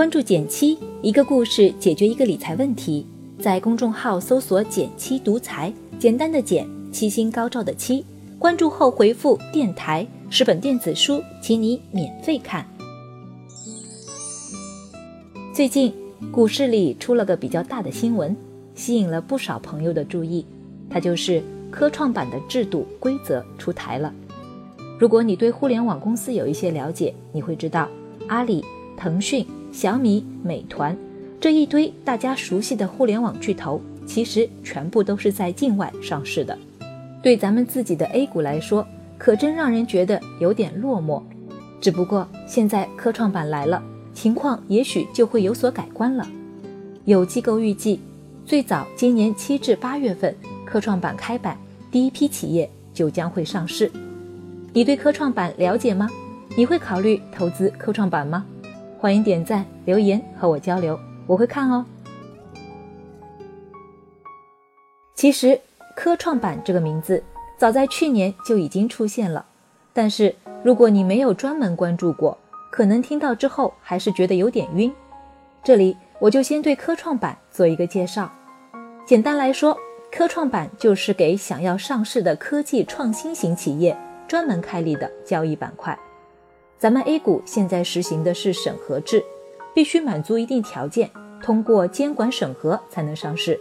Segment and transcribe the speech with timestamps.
[0.00, 3.06] 关注减七，一个故事解决一个理财问题。
[3.38, 8.02] 在公众号搜索“减七独裁，简单的减，七星高照的七。
[8.38, 12.66] 关注后回复“电台”，十本电子书，请你免费看。
[15.52, 15.92] 最近
[16.32, 18.34] 股市里出了个比较大的新闻，
[18.74, 20.46] 吸引了不少朋友的注意。
[20.88, 24.10] 它就是科创板的制度规则出台了。
[24.98, 27.86] 如果你对互联网公司有一些了解，你会知道
[28.28, 28.64] 阿里、
[29.00, 30.94] 腾讯、小米、美团。
[31.40, 36.56] 这一堆大家熟悉的互联网巨头，其实全部都是在境外上市的。
[37.22, 38.86] 对咱们自己的 A 股来说，
[39.16, 41.22] 可真让人觉得有点落寞。
[41.80, 43.82] 只不过现在科创板来了，
[44.12, 46.28] 情况也许就会有所改观了。
[47.06, 48.00] 有机构预计，
[48.44, 50.36] 最早今年七至八月份，
[50.66, 51.56] 科创板开板，
[51.90, 53.90] 第一批企业就将会上市。
[54.74, 56.06] 你对科创板了解吗？
[56.54, 58.44] 你会考虑投资科创板吗？
[59.00, 61.00] 欢迎点赞留言和我交流。
[61.26, 61.82] 我会看哦。
[65.14, 65.58] 其实
[65.96, 67.22] “科创板”这个名字
[67.56, 69.46] 早在去年就已经出现了，
[69.94, 72.36] 但是如果你没有专门关注过，
[72.70, 74.92] 可能听到之后还是觉得有点晕。
[75.64, 78.30] 这里我就先对科创板做一个介绍。
[79.06, 79.74] 简单来说，
[80.12, 83.96] 科创板就是给想要上市的科技创新型企业
[84.28, 85.98] 专门开立的交易板块。
[86.80, 89.22] 咱们 A 股现在实行的是审核制。
[89.72, 91.08] 必须满足一定条件，
[91.40, 93.58] 通过监管审核才能上市。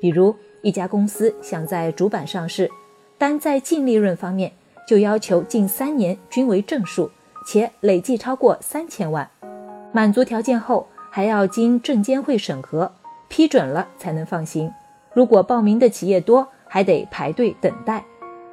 [0.00, 2.70] 比如一家公司想在主板上市，
[3.16, 4.52] 单在净利润方面
[4.86, 7.10] 就要求近三年均为正数，
[7.46, 9.28] 且累计超过三千万。
[9.92, 12.92] 满足条件后，还要经证监会审核
[13.28, 14.70] 批准了才能放行。
[15.14, 18.04] 如果报名的企业多，还得排队等待。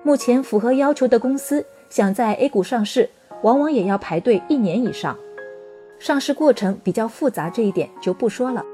[0.03, 3.09] 目前符合要求的公司想在 A 股上市，
[3.43, 5.15] 往往也要排队一年以上。
[5.99, 8.65] 上市过程比较复杂，这一点就不说了。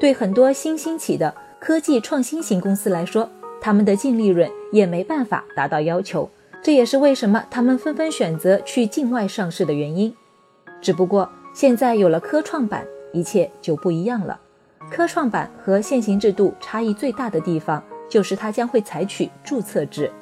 [0.00, 6.28] 对很多新兴起的科技创新型公司来说，他们的净利润也没办法达到要求，
[6.62, 10.14] 这也是为什么他们纷纷选择去境外上市的原因。
[10.82, 14.38] 只不过现在有了科创板，一切就不一样了。
[14.90, 20.12] 科创板和现行制度差异最大的地方，就是它将会采取注册制，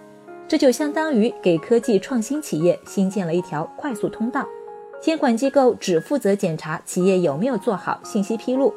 [0.47, 4.47] 这就相当于给科技创新企业新建了一条快速通道。
[5.01, 8.73] 监管机构只负责检查企业有没有做好信息披露，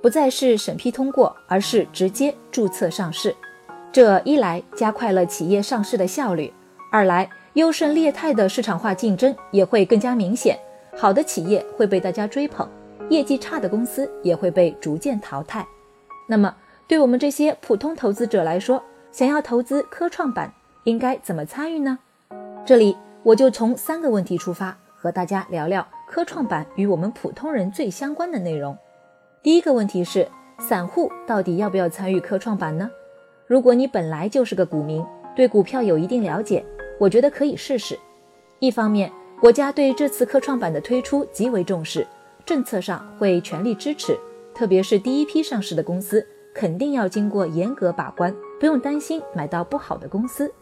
[0.00, 3.34] 不再是审批通过，而是直接注册上市。
[3.90, 6.52] 这一来加快了企业上市的效率，
[6.92, 10.56] 二来优胜劣汰的市场化竞争也会更加明显。
[10.96, 12.68] 好的企业会被大家追捧，
[13.08, 15.66] 业绩差的公司也会被逐渐淘汰。
[16.28, 16.54] 那么，
[16.86, 18.80] 对我们这些普通投资者来说，
[19.10, 20.52] 想要投资科创板，
[20.84, 21.98] 应该怎么参与呢？
[22.66, 24.76] 这里我就从三个问题出发。
[25.02, 28.76] 和大家聊聊科创板与我们普通人最相关的内容。
[29.42, 32.90] 第一个问题是，散户到底要不要参与科创板呢？
[33.46, 35.02] 如果你本来就是个股民，
[35.34, 36.62] 对股票有一定了解，
[36.98, 37.98] 我觉得可以试试。
[38.58, 39.10] 一方面，
[39.40, 42.06] 国家对这次科创板的推出极为重视，
[42.44, 44.14] 政策上会全力支持，
[44.54, 50.52] 特别是第一批上市的公司，肯定要经过严格把关，不用担心买到不好的公司。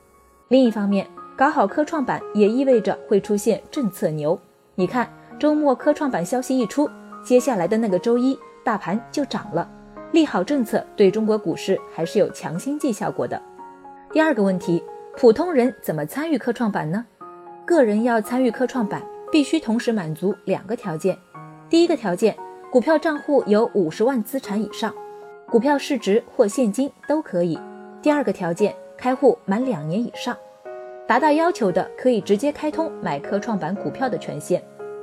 [0.48, 4.38] 另一方面，搞好科创板也意味着会出现政策牛。
[4.74, 5.06] 你看，
[5.38, 6.88] 周末科创板消息一出，
[7.22, 9.68] 接下来的那个周一，大盘就涨了。
[10.12, 13.40] 利好政策对中国股市还是有强心剂效果的。
[14.10, 14.82] 第二个问题，
[15.18, 17.04] 普通人怎么参与科创板呢？
[17.66, 21.14] 个人要参与科创板，必须同时满足两个条件。
[21.68, 22.34] 第一个条件，
[22.70, 24.94] 股票账户有五十万资产以上，
[25.50, 27.60] 股票市值或现金都可以。
[28.00, 30.36] 第二个条件，开户满两年以上。
[31.06, 34.60] 达到要求的可以直接开通买科创板股票的权限，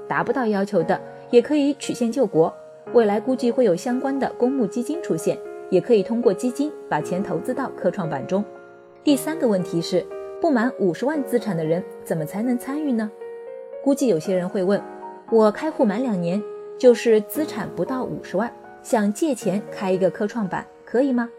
[0.07, 1.01] 达不到要求的
[1.31, 2.53] 也可以曲线救国。
[2.93, 5.35] 未来估计会有相关的公募基金出现，
[5.71, 8.43] 也可以通过基金把钱投资到科创板中。
[9.03, 10.05] 第三个问题是，
[10.39, 13.09] 不满五十万资产的人怎么才能参与呢？
[13.83, 14.79] 估计有些人会问，
[15.31, 16.41] 我开户满两年，
[16.77, 18.51] 就是资产不到五十万，
[18.83, 21.29] 想借钱开一个科创板可以吗？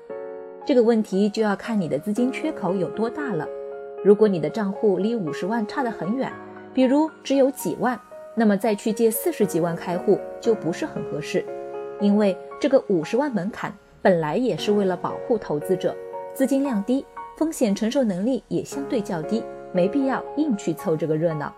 [0.66, 3.46] 这个问题就要看你的资金缺口有多大了。
[4.04, 6.32] 如果你的账户离五十万差得很远，
[6.74, 7.96] 比如只有几万，
[8.34, 11.44] 那么再去借四十几万开户就不是很合适，
[12.00, 13.72] 因为这个五十万门槛
[14.02, 15.94] 本来也是为了保护投资者，
[16.34, 17.06] 资金量低，
[17.38, 21.54] 风险承受能力也相对较低，没必要硬去凑这个热闹。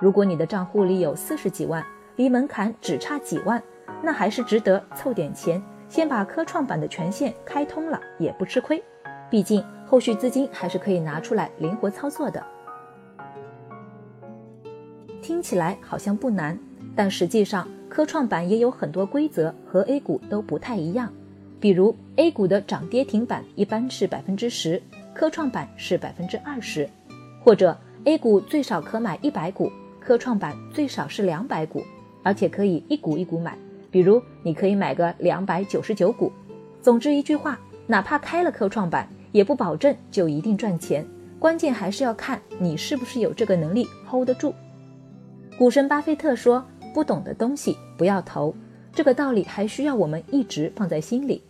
[0.00, 1.80] 如果你的账户里有四十几万，
[2.16, 3.62] 离门槛只差几万，
[4.02, 8.82] 那还是值得凑点钱，先把科创板的权限开通了，也不吃亏。
[9.30, 12.44] 毕竟后续资金还是可以拿出来灵活操作的。
[15.20, 16.58] 听起来好像不难，
[16.96, 21.12] 但实际上科创板也有很多规则和 A 股都不太一样，
[21.60, 24.80] 比如 A 股的涨跌停板一般是百分之十，
[25.14, 26.88] 科创板是百分之二十，
[27.44, 29.70] 或者 A 股最少可买一百股，
[30.00, 31.82] 科创板最少是两百股，
[32.22, 33.58] 而且可以一股一股买，
[33.90, 36.32] 比如你可以买个两百九十九股。
[36.82, 41.06] 总之一句话，哪怕开了科创板，也不保证就一定赚钱，
[41.38, 44.54] 关键还是要看你是不是有这个能力 hold 得住。
[45.58, 46.64] 股神巴菲特说。
[46.94, 48.52] 不懂的东西不要投，
[48.92, 51.40] 这个道理还需要我们一直放在心里。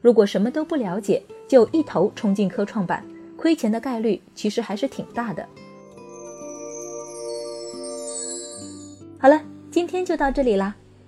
[0.00, 3.04] 如果什么都不了解就一头冲进科创板，
[3.36, 5.46] 亏钱的概率其实还是挺大的。
[9.18, 10.74] 好了，今天就到这里啦。